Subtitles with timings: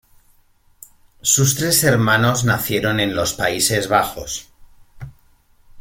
[1.21, 4.49] Sus tres hermanos nacieron en los Países Bajos.